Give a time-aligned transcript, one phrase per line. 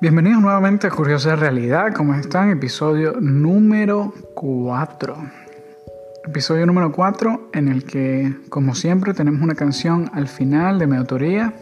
[0.00, 2.50] Bienvenidos nuevamente a Curiosa Realidad, ¿cómo están?
[2.50, 5.16] Episodio número 4.
[6.24, 10.96] Episodio número 4 en el que, como siempre, tenemos una canción al final de mi
[10.96, 11.52] autoría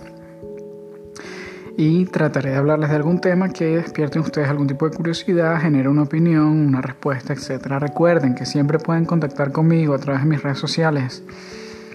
[1.79, 5.59] y trataré de hablarles de algún tema que despierte en ustedes algún tipo de curiosidad,
[5.59, 7.64] genere una opinión, una respuesta, etc.
[7.80, 11.23] Recuerden que siempre pueden contactar conmigo a través de mis redes sociales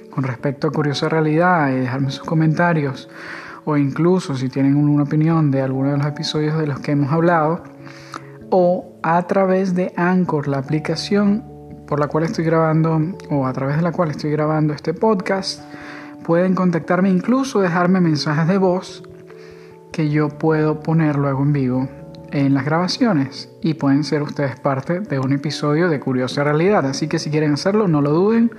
[0.09, 3.09] con respecto a Curiosa Realidad y dejarme sus comentarios
[3.65, 7.11] o incluso si tienen una opinión de alguno de los episodios de los que hemos
[7.11, 7.63] hablado,
[8.49, 11.43] o a través de Anchor, la aplicación
[11.87, 15.61] por la cual estoy grabando o a través de la cual estoy grabando este podcast,
[16.23, 19.03] pueden contactarme, incluso dejarme mensajes de voz
[19.91, 21.89] que yo puedo poner luego en vivo
[22.31, 26.85] en las grabaciones y pueden ser ustedes parte de un episodio de Curiosa Realidad.
[26.85, 28.51] Así que si quieren hacerlo, no lo duden.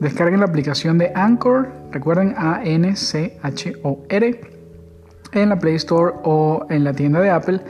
[0.00, 2.94] Descarguen la aplicación de Anchor, recuerden A-N-C-H-O-R,
[5.32, 7.60] en la Play Store o en la tienda de Apple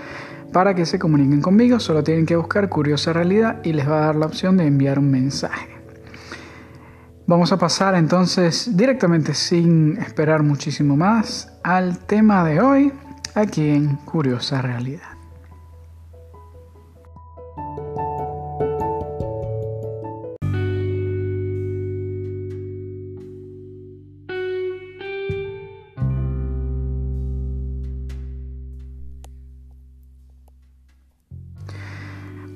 [0.52, 1.80] para que se comuniquen conmigo.
[1.80, 4.98] Solo tienen que buscar Curiosa Realidad y les va a dar la opción de enviar
[4.98, 5.68] un mensaje.
[7.26, 12.92] Vamos a pasar entonces directamente sin esperar muchísimo más al tema de hoy
[13.34, 15.13] aquí en Curiosa Realidad.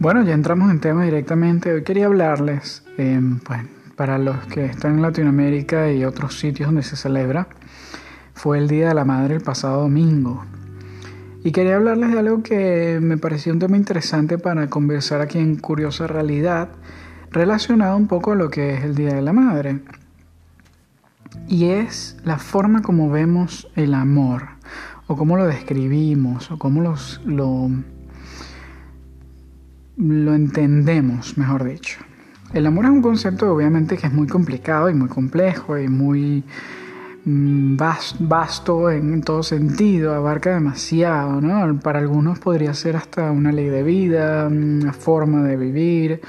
[0.01, 1.73] Bueno, ya entramos en tema directamente.
[1.73, 3.63] Hoy quería hablarles, eh, pues,
[3.97, 7.49] para los que están en Latinoamérica y otros sitios donde se celebra,
[8.33, 10.45] fue el Día de la Madre el pasado domingo.
[11.43, 15.57] Y quería hablarles de algo que me pareció un tema interesante para conversar aquí en
[15.57, 16.69] Curiosa Realidad,
[17.33, 19.81] relacionado un poco a lo que es el Día de la Madre.
[21.49, 24.45] Y es la forma como vemos el amor,
[25.09, 27.69] o cómo lo describimos, o cómo los, lo
[29.99, 31.99] lo entendemos, mejor dicho.
[32.55, 36.45] El amor es un concepto obviamente que es muy complicado y muy complejo y muy
[37.25, 37.77] mm,
[38.21, 41.79] vasto en todo sentido, abarca demasiado, ¿no?
[41.81, 46.21] Para algunos podría ser hasta una ley de vida, una forma de vivir,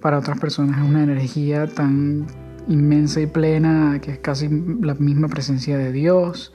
[0.00, 2.26] para otras personas es una energía tan
[2.68, 4.48] inmensa y plena que es casi
[4.80, 6.54] la misma presencia de Dios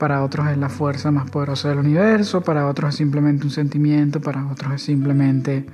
[0.00, 4.20] para otros es la fuerza más poderosa del universo, para otros es simplemente un sentimiento,
[4.20, 5.64] para otros es simplemente...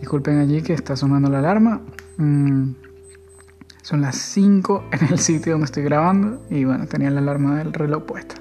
[0.00, 1.80] Disculpen allí que está sonando la alarma.
[2.18, 2.70] Mm,
[3.82, 7.72] son las 5 en el sitio donde estoy grabando y bueno, tenía la alarma del
[7.72, 8.36] reloj puesta.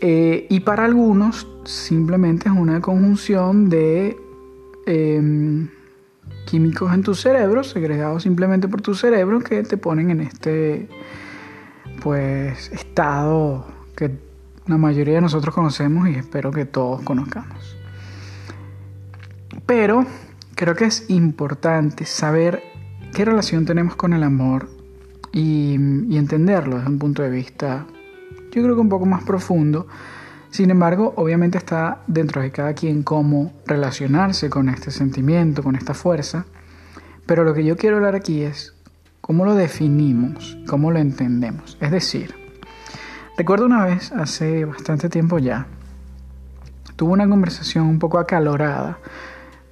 [0.00, 4.16] Eh, y para algunos simplemente es una conjunción de
[4.86, 5.68] em,
[6.46, 10.88] químicos en tu cerebro, segregados simplemente por tu cerebro, que te ponen en este
[12.02, 13.66] pues estado
[13.96, 14.18] que
[14.66, 17.76] la mayoría de nosotros conocemos y espero que todos conozcamos.
[19.66, 20.06] Pero
[20.54, 22.62] creo que es importante saber
[23.12, 24.68] qué relación tenemos con el amor
[25.32, 25.74] y,
[26.16, 27.86] entenderlo desde un punto de vista,
[28.52, 29.86] yo creo que un poco más profundo.
[30.50, 35.94] Sin embargo, obviamente está dentro de cada quien cómo relacionarse con este sentimiento, con esta
[35.94, 36.46] fuerza.
[37.26, 38.74] Pero lo que yo quiero hablar aquí es
[39.28, 40.56] ¿Cómo lo definimos?
[40.66, 41.76] ¿Cómo lo entendemos?
[41.82, 42.34] Es decir,
[43.36, 45.66] recuerdo una vez, hace bastante tiempo ya,
[46.96, 48.98] tuve una conversación un poco acalorada,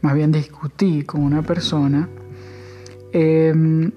[0.03, 2.06] más bien discutí con una persona
[3.15, 3.93] em,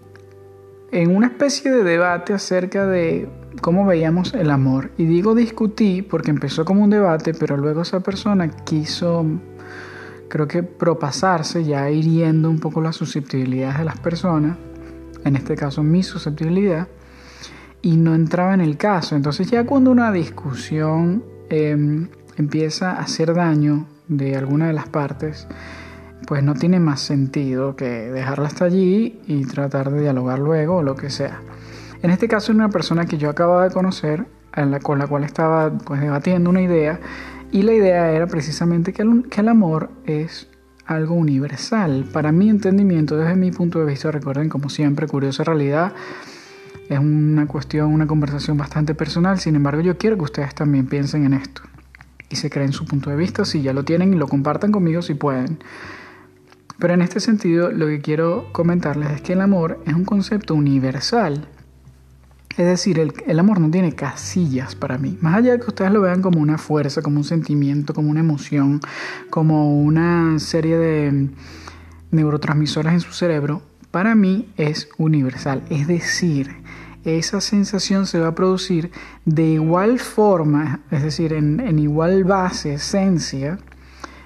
[0.93, 3.27] en una especie de debate acerca de
[3.61, 4.91] cómo veíamos el amor.
[4.97, 9.25] Y digo discutí porque empezó como un debate, pero luego esa persona quiso,
[10.29, 14.55] creo que propasarse, ya hiriendo un poco las susceptibilidades de las personas
[15.25, 16.87] en este caso mi susceptibilidad,
[17.81, 19.15] y no entraba en el caso.
[19.15, 25.47] Entonces ya cuando una discusión em, empieza a hacer daño de alguna de las partes,
[26.27, 30.83] pues no tiene más sentido que dejarla hasta allí y tratar de dialogar luego o
[30.83, 31.39] lo que sea.
[32.01, 34.25] En este caso, una persona que yo acababa de conocer,
[34.83, 36.99] con la cual estaba pues, debatiendo una idea,
[37.51, 40.47] y la idea era precisamente que que el amor es
[40.89, 42.05] algo universal.
[42.11, 45.93] Para mi entendimiento, desde mi punto de vista, recuerden, como siempre, curiosa realidad,
[46.89, 49.39] es una cuestión, una conversación bastante personal.
[49.39, 51.61] Sin embargo, yo quiero que ustedes también piensen en esto
[52.29, 55.01] y se creen su punto de vista, si ya lo tienen y lo compartan conmigo
[55.01, 55.59] si pueden.
[56.79, 60.55] Pero en este sentido, lo que quiero comentarles es que el amor es un concepto
[60.55, 61.47] universal
[62.57, 65.17] es decir, el, amor no tiene casillas para mí.
[65.21, 68.19] Más allá de que ustedes lo vean como una fuerza, como un sentimiento, como una
[68.19, 68.81] emoción,
[69.29, 71.29] como una serie de
[72.11, 73.61] neurotransmisores en su cerebro,
[73.91, 75.63] para mí es universal.
[75.69, 76.57] Es decir,
[77.05, 78.91] esa sensación se va a producir
[79.25, 83.57] de igual forma, es decir, en, igual base, esencia,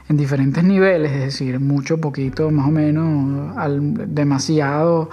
[0.10, 3.56] en diferentes niveles, es decir, mucho, poquito, más o menos,
[4.08, 5.10] demasiado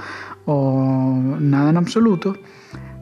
[0.46, 2.36] o nada en absoluto,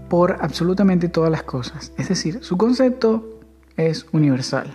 [0.08, 1.93] por absolutamente todas las cosas.
[1.96, 3.40] Es decir, su concepto
[3.76, 4.75] es universal.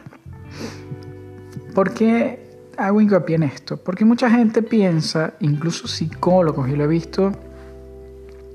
[1.73, 2.39] ¿Por qué
[2.77, 3.77] hago hincapié en esto?
[3.77, 7.31] Porque mucha gente piensa, incluso psicólogos, y lo he visto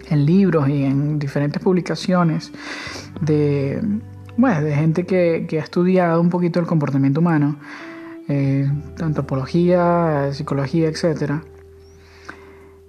[0.08, 2.50] en libros y en diferentes publicaciones
[3.20, 3.80] de,
[4.36, 7.56] bueno, de gente que, ha estudiado un poquito el comportamiento humano,
[8.28, 8.70] eh,
[9.00, 11.42] antropología, psicología, etcétera,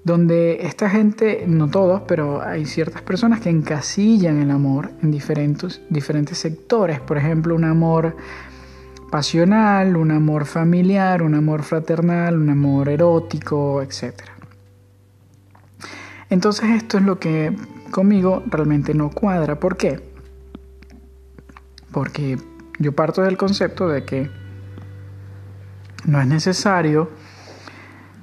[0.03, 5.81] donde esta gente, no todos, pero hay ciertas personas que encasillan el amor en diferentes,
[5.89, 8.15] diferentes sectores, por ejemplo, un amor
[9.11, 14.13] pasional, un amor familiar, un amor fraternal, un amor erótico, etc.
[16.29, 17.55] Entonces esto es lo que
[17.91, 19.59] conmigo realmente no cuadra.
[19.59, 19.99] ¿Por qué?
[21.91, 22.37] Porque
[22.77, 24.29] yo parto del concepto de que
[26.05, 27.09] no es necesario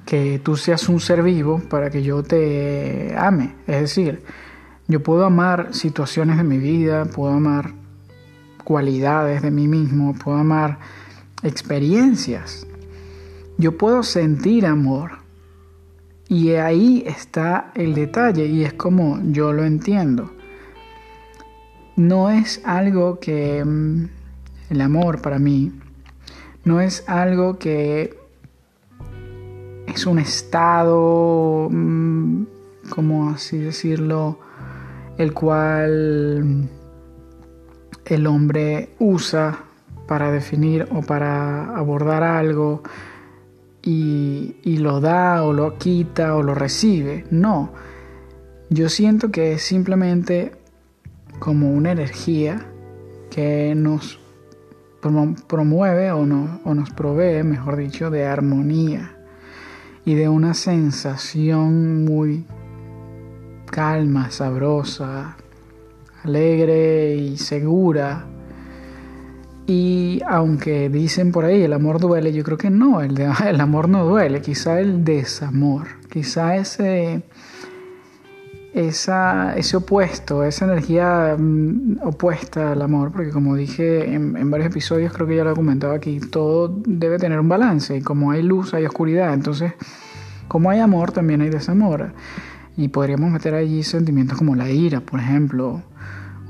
[0.07, 3.55] que tú seas un ser vivo para que yo te ame.
[3.67, 4.23] Es decir,
[4.87, 7.73] yo puedo amar situaciones de mi vida, puedo amar
[8.63, 10.79] cualidades de mí mismo, puedo amar
[11.43, 12.65] experiencias.
[13.57, 15.19] Yo puedo sentir amor.
[16.29, 20.31] Y ahí está el detalle y es como yo lo entiendo.
[21.97, 24.05] No es algo que mm,
[24.69, 25.73] el amor para mí
[26.63, 28.17] no es algo que
[29.87, 32.43] es un estado, mm,
[32.89, 34.37] como así decirlo,
[35.17, 36.69] el cual
[38.05, 39.59] el hombre usa
[40.07, 42.83] para definir o para abordar algo
[43.81, 47.25] y, lo da o lo quita o lo recibe.
[47.31, 47.71] No,
[48.69, 50.51] yo siento que es simplemente
[51.39, 52.67] como una energía
[53.31, 54.19] que nos
[55.47, 59.16] promueve o, no, o nos provee, mejor dicho, de armonía
[60.07, 62.45] y de una sensación muy
[63.69, 65.35] calma, sabrosa,
[66.23, 68.25] alegre y segura.
[69.65, 73.89] Y aunque dicen por ahí el amor duele, yo creo que no, el, el amor
[73.89, 77.23] no duele, quizá el desamor, quizá ese,
[78.77, 84.69] esa, ese opuesto, esa energía mm, opuesta al amor, porque como dije en, en, varios
[84.69, 88.31] episodios, creo que ya lo he comentado aquí, todo debe tener un balance y como
[88.31, 89.73] hay luz hay oscuridad, entonces
[90.47, 92.11] como hay amor también hay desamor
[92.77, 95.81] y podríamos meter allí sentimientos como la ira, por ejemplo,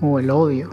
[0.01, 0.69] o el odio,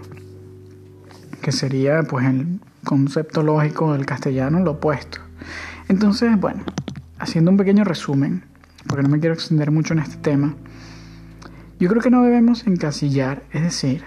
[1.41, 5.21] que sería pues el concepto lógico del castellano lo opuesto.
[5.89, 6.65] Entonces, bueno,
[7.19, 8.43] haciendo un pequeño resumen,
[8.89, 10.55] porque no me quiero extender mucho en este tema,
[11.85, 14.05] yo creo que no debemos encasillar, es decir,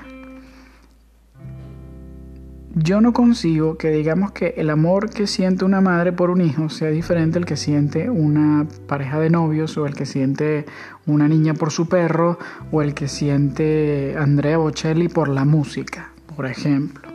[2.74, 6.70] yo no consigo que digamos que el amor que siente una madre por un hijo
[6.70, 10.66] sea diferente al que siente una pareja de novios o el que siente
[11.06, 12.40] una niña por su perro
[12.72, 17.12] o el que siente Andrea Bocelli por la música, por ejemplo.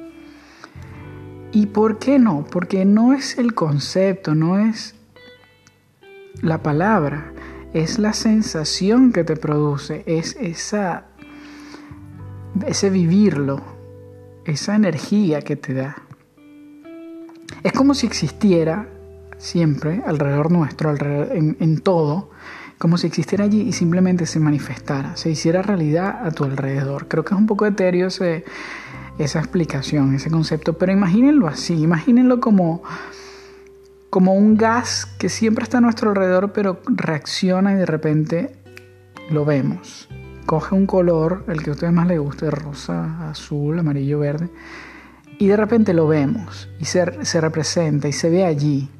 [1.51, 2.47] ¿Y por qué no?
[2.49, 4.95] Porque no es el concepto, no es
[6.41, 7.33] la palabra,
[7.75, 11.07] es la sensación que te produce, es esa
[12.67, 13.63] ese vivirlo,
[14.45, 15.97] esa energía que te da.
[17.63, 18.89] Es como si existiera
[19.39, 22.31] siempre alrededor nuestro, alrededor, en, todo,
[22.79, 27.09] como si existiera allí y simplemente se manifestara, se hiciera realidad a tu alrededor.
[27.09, 32.83] Creo que es un poco etéreo esa explicación, ese concepto, pero imagínenlo así, imagínenlo como,
[34.13, 38.53] como un gas que siempre está a nuestro alrededor, pero reacciona y de repente
[39.31, 40.09] lo vemos
[40.47, 44.51] coge un color, el que a ustedes más les guste, rosa, azul, amarillo, verde,
[45.39, 48.91] y de repente lo vemos y se, se representa y se ve allí.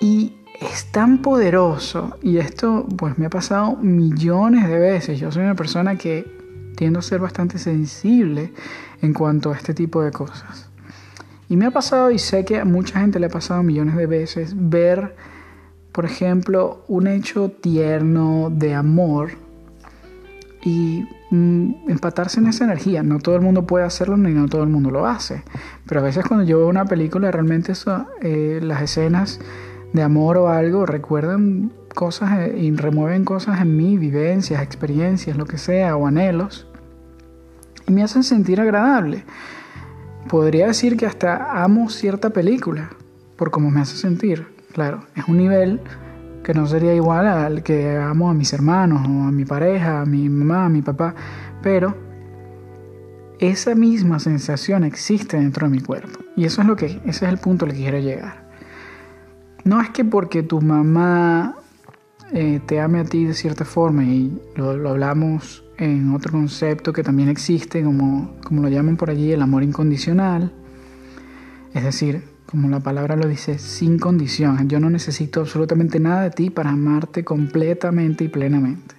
[0.00, 5.42] Y es tan poderoso, y esto pues me ha pasado millones de veces, yo soy
[5.42, 8.52] una persona que tiendo a ser bastante sensible
[9.00, 10.71] en cuanto a este tipo de cosas.
[11.52, 14.06] Y me ha pasado, y sé que a mucha gente le ha pasado millones de
[14.06, 15.14] veces, ver,
[15.92, 19.32] por ejemplo, un hecho tierno de amor
[20.62, 23.02] y mm, empatarse en esa energía.
[23.02, 25.42] No todo el mundo puede hacerlo ni no todo el mundo lo hace.
[25.86, 27.74] Pero a veces cuando yo veo una película, realmente
[28.22, 29.38] eh, las escenas
[29.92, 35.44] de amor o algo recuerdan cosas eh, y remueven cosas en mí, vivencias, experiencias, lo
[35.44, 36.66] que sea, o anhelos.
[37.86, 39.26] Y me hacen sentir agradable.
[40.28, 42.90] Podría decir que hasta amo cierta película
[43.36, 44.46] por cómo me hace sentir.
[44.72, 45.80] Claro, es un nivel
[46.42, 50.06] que no sería igual al que amo a mis hermanos o a mi pareja, a
[50.06, 51.14] mi mamá, a mi papá,
[51.62, 51.94] pero
[53.38, 56.20] esa misma sensación existe dentro de mi cuerpo.
[56.36, 58.48] Y eso es lo que, ese es el punto al que quiero llegar.
[59.64, 61.56] No es que porque tu mamá
[62.32, 66.92] eh, te ame a ti de cierta forma, y lo, lo, hablamos en otro concepto
[66.92, 70.52] que también existe, como, como lo llaman por allí, el amor incondicional.
[71.74, 74.68] Es decir, como la palabra lo dice, sin condición.
[74.68, 78.94] Yo no necesito absolutamente nada de ti para amarte completamente y plenamente.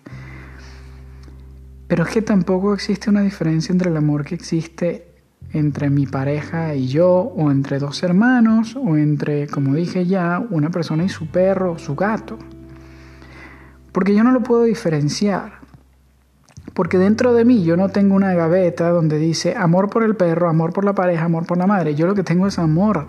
[1.87, 5.13] Pero es que tampoco existe una diferencia entre el amor que existe
[5.53, 10.71] entre mi pareja y yo, o entre dos hermanos, o entre, como dije ya, una
[10.71, 12.39] persona y su perro, su gato.
[13.91, 15.62] Porque yo no lo puedo diferenciar.
[16.73, 20.49] Porque dentro de mí yo no tengo una gaveta donde dice amor por el perro,
[20.49, 21.95] amor por la pareja, amor por la madre.
[21.95, 23.07] Yo lo que tengo es amor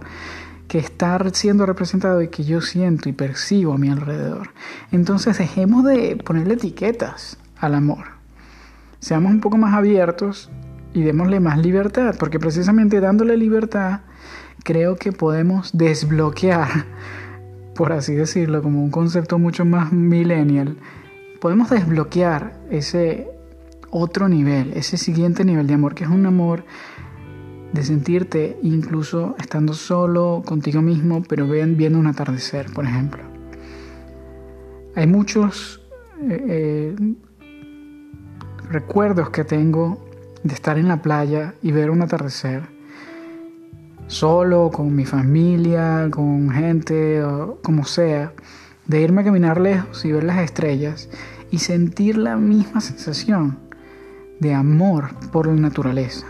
[0.69, 4.51] que está siendo representado y que yo siento y percibo a mi alrededor.
[4.93, 8.15] Entonces dejemos de ponerle etiquetas al amor
[9.05, 10.51] seamos un poco más abiertos
[10.95, 14.01] y démosle más libertad, porque precisamente dándole libertad
[14.63, 16.87] creo que podemos desbloquear,
[17.75, 20.79] por así decirlo, como un concepto mucho más millennial,
[21.39, 23.29] podemos desbloquear ese
[23.97, 26.65] otro nivel, ese siguiente nivel de amor, que es un amor
[27.73, 33.23] de sentirte incluso estando solo contigo mismo, pero viendo un atardecer, por ejemplo.
[34.97, 35.81] Hay muchos
[36.23, 37.15] eh, eh,
[38.69, 40.05] recuerdos que tengo
[40.43, 42.63] de estar en la playa y ver un atardecer,
[44.09, 48.33] solo, con mi familia, con gente, o como sea,
[48.89, 51.09] de irme a caminar lejos y ver las estrellas
[51.53, 53.64] y sentir la misma sensación
[54.41, 56.27] de amor por la naturaleza.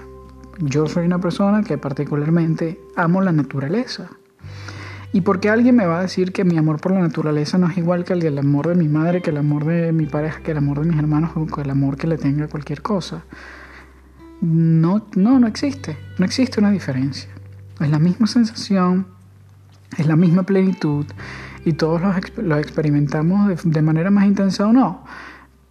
[0.59, 4.11] Yo soy una persona que particularmente amo la naturaleza.
[5.13, 7.69] ¿Y por qué alguien me va a decir que mi amor por la naturaleza no
[7.69, 10.51] es igual que el amor de mi madre, que el amor de mi pareja, que
[10.51, 13.23] el amor de mis hermanos o que el amor que le tenga cualquier cosa?
[14.41, 15.97] No, no, no existe.
[16.19, 17.31] No existe una diferencia.
[17.81, 19.07] Es la misma sensación,
[19.97, 21.07] es la misma plenitud
[21.65, 22.01] y todos
[22.37, 25.05] lo experimentamos de, manera más intensa o no.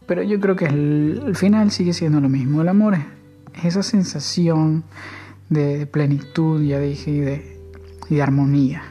[0.05, 2.61] Pero yo creo que el, final sigue siendo lo mismo.
[2.61, 4.83] El amor es, esa sensación
[5.49, 8.83] de, plenitud, ya dije, y de, armonía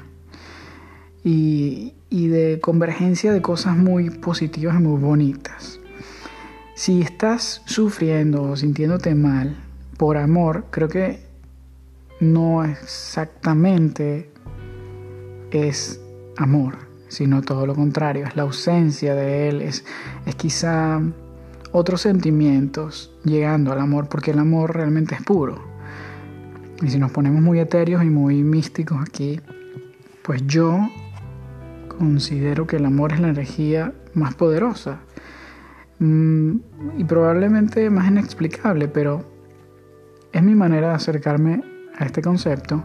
[1.24, 5.80] y, de convergencia de cosas muy positivas y muy bonitas.
[6.74, 9.56] Si estás sufriendo o sintiéndote mal
[9.96, 11.20] por amor, creo que
[12.20, 14.30] no exactamente
[15.50, 16.00] es
[16.36, 16.78] amor,
[17.12, 19.84] sino todo lo contrario, es la ausencia de él, es,
[20.24, 20.98] es quizá
[21.70, 25.62] otros sentimientos llegando al amor, porque el amor realmente es puro.
[26.80, 29.42] Y si nos ponemos muy etéreos y muy místicos aquí,
[30.22, 30.88] pues yo
[31.86, 35.00] considero que el amor es la energía más poderosa
[35.98, 36.52] mm,
[36.96, 39.22] y probablemente más inexplicable, pero
[40.32, 41.62] es mi manera de acercarme
[41.98, 42.82] a este concepto,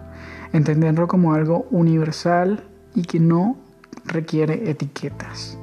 [0.52, 3.67] entenderlo como algo universal y que no
[4.08, 5.58] requiere etiquetas.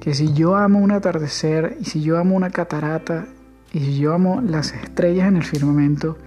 [0.00, 3.26] Que si yo amo un atardecer y si yo amo una catarata
[3.72, 6.18] y si yo amo las estrellas en el firmamento,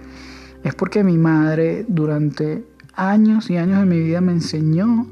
[0.64, 2.64] es porque mi madre durante
[2.94, 5.06] años y años de mi vida me enseñó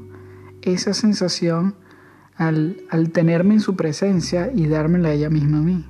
[0.61, 1.75] esa sensación
[2.35, 2.77] al,
[3.13, 5.85] tenerme en su presencia y dármela ella misma a mí.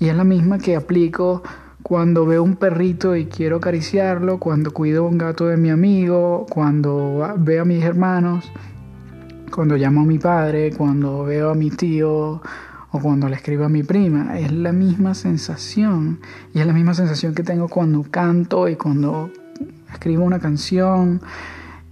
[0.00, 1.42] Y es la misma que aplico
[1.82, 7.34] cuando veo un perrito y quiero acariciarlo, cuando cuido un gato de mi amigo, cuando
[7.38, 8.50] veo a mis hermanos,
[9.50, 12.40] cuando llamo a mi padre, cuando veo a mi tío
[12.90, 14.38] o cuando le escribo a mi prima.
[14.38, 16.20] Es la misma sensación
[16.54, 19.30] y es la misma sensación que tengo cuando canto y cuando
[19.92, 21.20] escribo una canción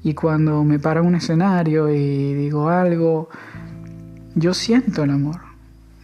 [0.03, 3.29] y cuando me paro en un escenario y digo algo,
[4.35, 5.41] yo siento el amor.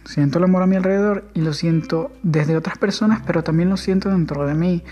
[0.05, 3.77] Siento el amor a mi alrededor y lo siento desde otras personas, pero también lo
[3.77, 4.83] siento dentro de mí.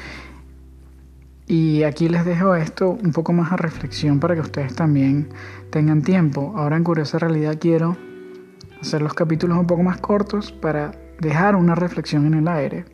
[1.52, 5.28] Y aquí les dejo esto un poco más a reflexión para que ustedes también
[5.70, 6.54] tengan tiempo.
[6.56, 7.98] Ahora en Curiosa Realidad quiero
[8.80, 12.86] hacer los capítulos un poco más cortos para dejar una reflexión en el aire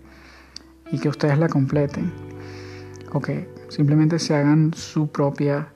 [0.92, 2.12] y que ustedes la completen.
[3.14, 5.68] O que simplemente se hagan su propia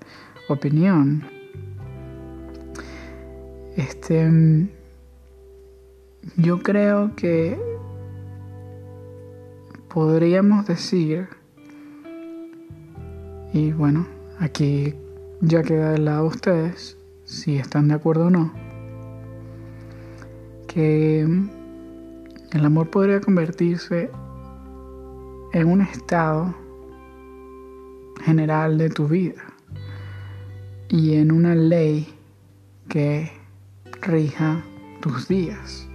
[0.49, 1.23] opinión.
[3.77, 4.27] Este,
[6.35, 7.59] yo creo que
[9.87, 11.40] podríamos decir,
[13.53, 14.07] y bueno,
[14.39, 14.93] aquí
[15.41, 18.53] ya queda del lado de ustedes, si están de acuerdo o no,
[20.67, 24.09] que el amor podría convertirse
[25.53, 26.55] en un estado
[28.23, 29.43] general de tu vida
[30.87, 32.07] y en una ley
[32.87, 33.31] que
[34.01, 34.63] rija
[35.01, 35.87] tus días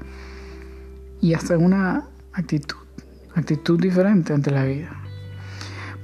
[1.21, 2.77] y hasta una actitud,
[3.35, 5.06] actitud diferente ante la vida.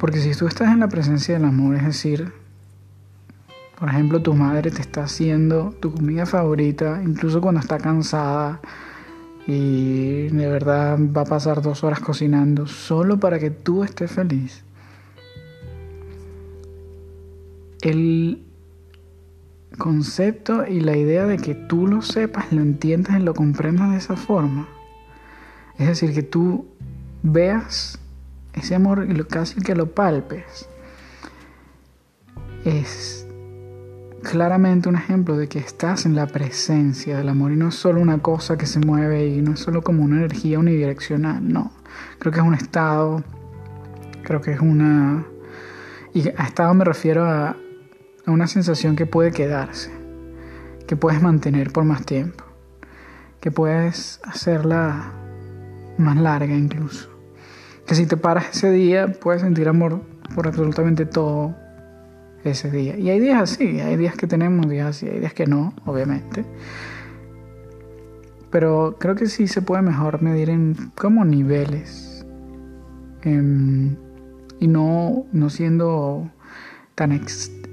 [0.02, 2.32] Porque si tú estás en la presencia del amor, es decir,
[3.78, 8.60] por ejemplo, tu madre te está haciendo tu comida favorita, incluso cuando está cansada
[9.46, 14.64] y de verdad va a pasar dos horas cocinando, solo para que tú estés feliz.
[17.80, 18.42] El
[19.78, 23.98] concepto y la idea de que tú lo sepas, lo entiendas y lo comprendas de
[23.98, 24.68] esa forma,
[25.78, 26.66] es decir, que tú
[27.22, 28.01] veas
[28.54, 30.68] ese amor casi que lo palpes,
[32.64, 33.26] es
[34.22, 38.00] claramente un ejemplo de que estás en la presencia del amor y no es solo
[38.00, 41.72] una cosa que se mueve y no es solo como una energía unidireccional, no.
[42.18, 43.22] Creo que es un estado,
[44.22, 45.26] creo que es una...
[46.14, 47.56] Y a estado me refiero a,
[48.26, 49.90] a una sensación que puede quedarse,
[50.86, 52.44] que puedes mantener por más tiempo,
[53.40, 55.12] que puedes hacerla
[55.98, 57.11] más larga incluso.
[57.86, 60.02] Que si te paras ese día puedes sentir amor
[60.34, 61.54] por absolutamente todo
[62.44, 62.96] ese día.
[62.96, 66.44] Y hay días así, hay días que tenemos días así, hay días que no, obviamente.
[68.50, 72.24] Pero creo que sí se puede mejor medir en como niveles.
[73.22, 73.96] Em,
[74.60, 76.30] y no, no siendo
[76.94, 77.12] tan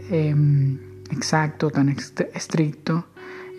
[0.09, 0.79] em,
[1.11, 3.05] exacto, tan estricto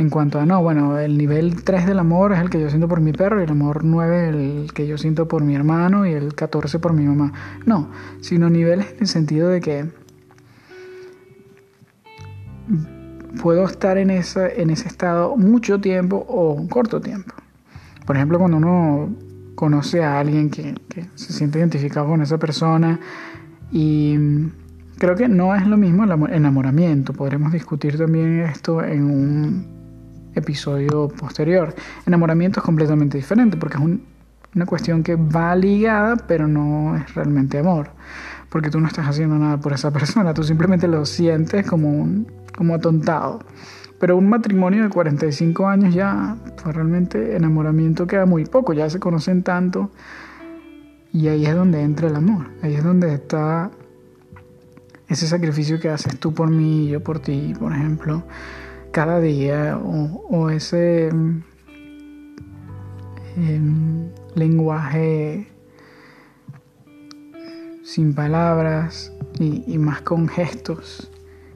[0.00, 2.88] en cuanto a, no, bueno, el nivel 3 del amor es el que yo siento
[2.88, 6.12] por mi perro y el amor 9 el que yo siento por mi hermano y
[6.12, 7.34] el 14 por mi mamá.
[7.66, 7.90] No,
[8.22, 9.90] sino niveles en el sentido de que
[13.42, 17.34] puedo estar en, en ese estado mucho tiempo o un corto tiempo.
[18.06, 19.14] Por ejemplo, cuando uno
[19.54, 22.98] conoce a alguien que, que se siente identificado con esa persona
[23.70, 24.16] y
[24.96, 27.12] creo que no es lo mismo el enamoramiento.
[27.12, 29.79] Podremos discutir también esto en un
[30.34, 31.74] episodio posterior.
[32.06, 33.84] Enamoramiento es completamente diferente porque es
[34.54, 37.90] una cuestión que va ligada pero no es realmente amor.
[38.48, 42.26] Porque tú no estás haciendo nada por esa persona, tú simplemente lo sientes como, un,
[42.56, 43.40] como atontado.
[43.98, 48.98] Pero un matrimonio de 45 años ya, pues realmente enamoramiento queda muy poco, ya se
[48.98, 49.90] conocen tanto.
[51.12, 53.70] Y ahí es donde entra el amor, ahí es donde está
[55.08, 58.22] ese sacrificio que haces tú por mí y yo por ti, por ejemplo
[58.92, 61.08] cada día o, ese
[63.36, 65.46] em, lenguaje
[67.82, 71.10] sin palabras y, más con gestos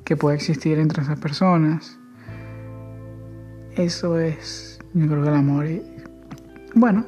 [0.05, 1.99] que puede existir entre esas personas.
[3.77, 5.67] Eso es, yo creo que el amor.
[5.67, 5.83] Y,
[6.75, 7.05] bueno,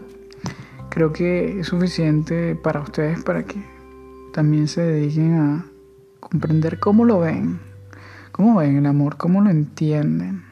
[0.90, 3.62] creo que es suficiente para ustedes para que
[4.32, 5.66] también se dediquen a
[6.20, 7.58] comprender cómo lo ven.
[8.36, 9.16] ¿Cómo ven el amor?
[9.16, 10.44] ¿Cómo lo entienden?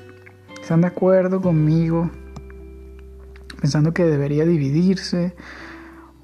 [0.59, 2.11] ¿Están de acuerdo conmigo?
[3.61, 5.37] Pensando que debería dividirse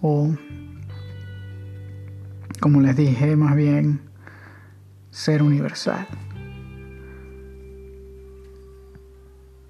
[0.00, 0.34] o,
[2.60, 4.00] como les dije, más bien
[5.10, 6.06] ser universal.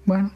[0.05, 0.31] Bueno,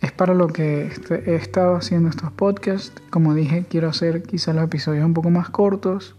[0.00, 3.02] es para lo que este, he estado haciendo estos podcasts.
[3.10, 6.14] Como dije, quiero hacer quizás los episodios un poco más cortos,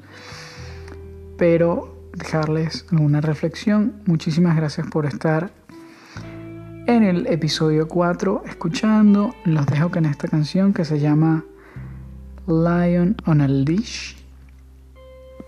[1.37, 4.01] pero dejarles una reflexión.
[4.05, 5.51] Muchísimas gracias por estar
[6.87, 9.35] en el episodio 4 escuchando.
[9.45, 11.45] Los dejo con esta canción que se llama
[12.47, 14.15] Lion on a Leash.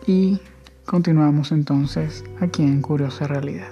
[0.06, 0.40] Y
[0.86, 3.72] continuamos entonces aquí en Curiosa Realidad.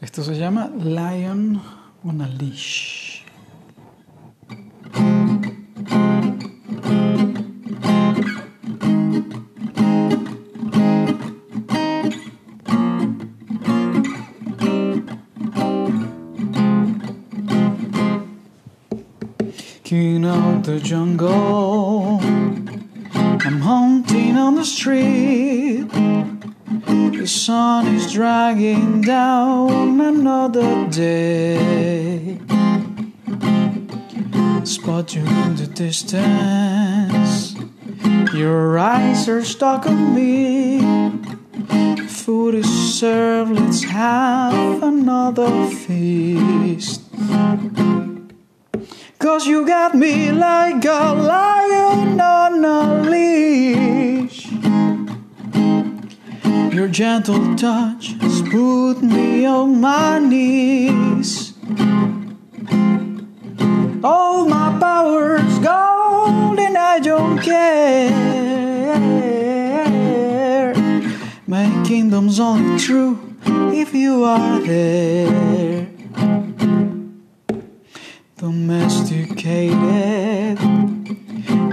[0.00, 1.60] Esto se llama Lion
[2.04, 3.03] on a Leash.
[19.94, 22.18] King of the jungle,
[23.46, 25.86] I'm hunting on the street.
[27.18, 32.40] The sun is dragging down another day.
[34.64, 37.54] Spot you in the distance.
[38.34, 40.80] Your eyes are stuck on me.
[42.08, 47.00] Food is served, let's have another feast.
[49.24, 54.52] Cause you got me like a lion on a leash.
[56.74, 61.54] Your gentle touch has put me on my knees.
[64.04, 68.10] All my power's gone and I don't care.
[71.46, 73.18] My kingdom's only true
[73.72, 75.63] if you are there.
[78.44, 80.60] Domesticated,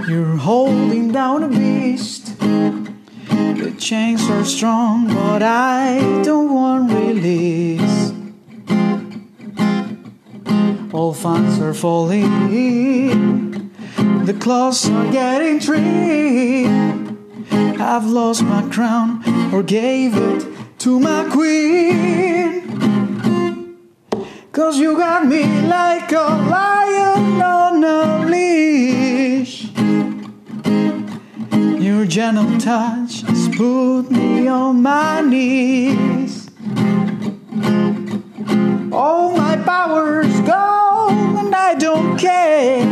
[0.08, 2.38] you're holding down a beast.
[2.38, 8.14] The chains are strong, but I don't want release.
[10.94, 13.70] All fans are falling,
[14.24, 16.70] the claws are getting tricked.
[17.82, 20.46] I've lost my crown or gave it
[20.78, 22.91] to my queen.
[24.52, 29.64] Cause you got me like a lion on a leash.
[31.82, 36.50] Your gentle touch has put me on my knees.
[38.92, 42.84] All my power's gone and I don't care.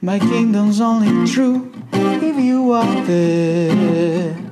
[0.00, 4.47] My kingdom's only true if you are there.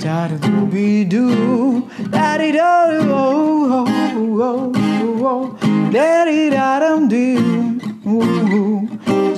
[0.00, 3.84] Da da do be do, da di do oh
[4.16, 4.72] oh oh
[5.22, 5.58] oh,
[5.92, 8.88] da di da dum do, ooh,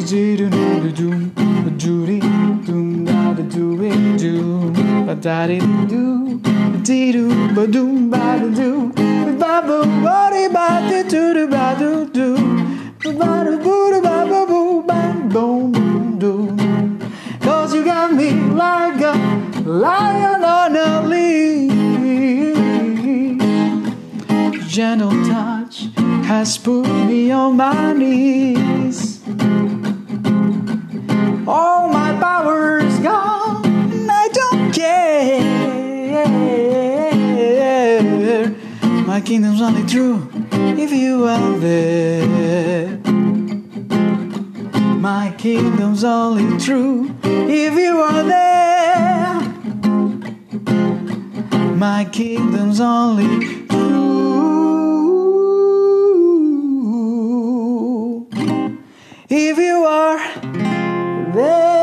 [0.07, 0.91] di do do do
[1.79, 2.21] do di
[2.65, 4.73] do da da do be do,
[5.05, 5.59] ba da di
[5.91, 6.41] do,
[6.85, 8.93] di do ba do ba da do,
[9.41, 12.37] ba ba ba di ba di do do ba do do,
[13.19, 16.57] ba da boo do ba ba boo ba boom boom do.
[17.41, 21.73] Cause you got me like a lion on a leash.
[24.67, 25.89] Gentle touch
[26.27, 29.23] has put me on my knees.
[31.47, 35.43] All my power's gone, I don't care.
[39.07, 42.99] My kingdom's only true if you are there.
[44.99, 49.52] My kingdom's only true if you are there.
[51.83, 53.83] My kingdom's only true
[59.29, 60.21] if you are
[61.33, 61.82] there.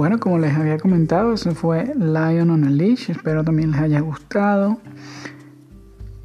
[0.00, 3.10] Bueno, como les había comentado, eso fue Lion on a Leash.
[3.10, 4.80] Espero también les haya gustado.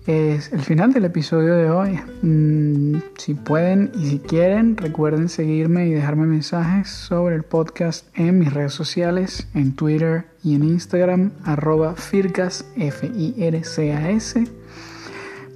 [0.08, 2.00] Es el final del episodio de hoy.
[2.22, 8.40] Mm, si pueden y si quieren, recuerden seguirme y dejarme mensajes sobre el podcast en
[8.40, 14.46] mis redes sociales, en Twitter y en Instagram, arroba Fircas, F-I-R-C-A-S.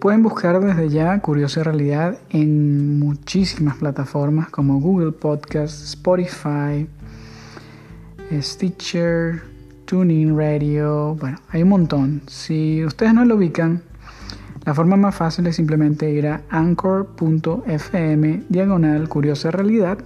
[0.01, 6.85] Pueden buscar desde ya Curiosa Realidad en muchísimas plataformas como Google Podcast, Spotify,
[8.31, 9.41] Stitcher,
[9.85, 12.21] Tuning Radio, bueno, hay un montón.
[12.27, 13.81] Si ustedes no lo ubican,
[14.65, 19.97] la forma más fácil es simplemente ir a anchor.fm diagonal curiosa realidad,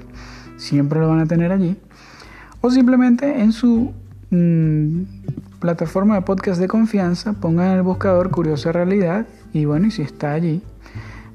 [0.55, 1.75] siempre lo van a tener allí,
[2.61, 3.91] o simplemente en su
[4.29, 5.01] mmm,
[5.59, 10.31] plataforma de podcast de confianza pongan el buscador curiosa realidad y bueno, y si está
[10.31, 10.61] allí,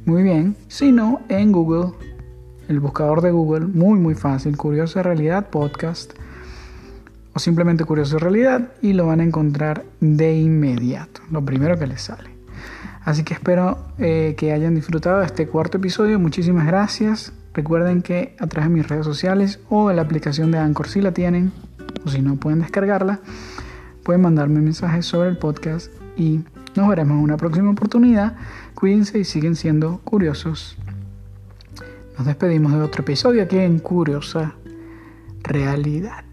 [0.07, 1.92] muy bien, si no, en Google,
[2.68, 6.14] el buscador de Google, muy muy fácil, curiosa realidad podcast
[7.38, 12.03] o simplemente Curioso Realidad y lo van a encontrar de inmediato, lo primero que les
[12.03, 12.31] sale.
[13.05, 16.18] Así que espero eh, que hayan disfrutado de este cuarto episodio.
[16.18, 17.33] Muchísimas gracias.
[17.55, 21.01] Recuerden que a través de mis redes sociales o de la aplicación de Anchor si
[21.01, 21.53] la tienen,
[22.05, 23.20] o si no pueden descargarla,
[24.03, 26.40] pueden mandarme mensajes sobre el podcast y
[26.74, 28.35] nos veremos en una próxima oportunidad.
[28.74, 30.77] Cuídense y siguen siendo curiosos.
[32.18, 34.57] Nos despedimos de otro episodio aquí en Curiosa
[35.44, 36.27] Realidad.